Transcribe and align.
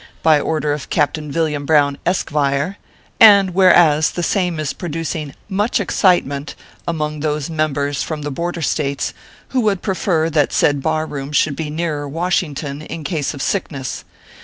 By 0.23 0.39
order 0.39 0.73
of 0.73 0.89
CAPTAIN 0.89 1.31
VILLIAM 1.31 1.67
BROWN, 1.67 1.99
Eskevire/" 2.07 2.77
And 3.35 3.51
whereas, 3.53 4.09
the 4.09 4.23
same 4.23 4.59
is 4.59 4.73
producing 4.73 5.35
much 5.47 5.79
excite 5.79 6.25
ment 6.25 6.55
among 6.87 7.19
those 7.19 7.51
members 7.51 8.01
from 8.01 8.23
the 8.23 8.31
Border 8.31 8.63
States 8.63 9.13
who 9.49 9.61
would 9.61 9.83
prefer 9.83 10.27
that 10.31 10.51
said 10.53 10.81
bar 10.81 11.05
room 11.05 11.31
should 11.31 11.55
be 11.55 11.69
nearer 11.69 12.09
Washington, 12.09 12.81
in 12.81 13.03
case 13.03 13.35
of 13.35 13.43
sickness. 13.43 14.03